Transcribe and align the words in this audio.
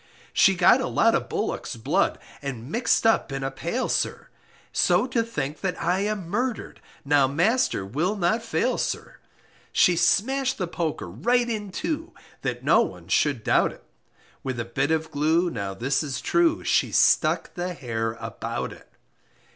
She 0.33 0.55
got 0.55 0.81
a 0.81 0.87
lot 0.87 1.13
of 1.13 1.29
bullock's 1.29 1.75
blood, 1.75 2.17
And 2.41 2.71
mixed 2.71 3.05
up 3.05 3.31
in 3.31 3.43
a 3.43 3.51
pail, 3.51 3.87
Sir, 3.87 4.29
So 4.73 5.05
to 5.05 5.21
think 5.21 5.61
that 5.61 5.79
I 5.79 5.99
am 5.99 6.27
murdered, 6.27 6.81
now 7.05 7.27
Master 7.27 7.85
will 7.85 8.15
not 8.15 8.41
fail, 8.41 8.79
Sir; 8.79 9.17
She 9.71 9.95
smashed 9.95 10.57
the 10.57 10.65
poker 10.65 11.07
right 11.07 11.47
in 11.47 11.71
two, 11.71 12.15
That 12.41 12.63
no 12.63 12.81
one 12.81 13.09
should 13.09 13.43
doubt 13.43 13.73
it, 13.73 13.83
With 14.41 14.59
a 14.59 14.65
bit 14.65 14.89
of 14.89 15.11
glue, 15.11 15.51
now 15.51 15.75
this 15.75 16.01
is 16.01 16.19
true, 16.19 16.63
She 16.63 16.91
stuck 16.91 17.53
the 17.53 17.75
hair 17.75 18.13
about 18.13 18.73
it. 18.73 18.91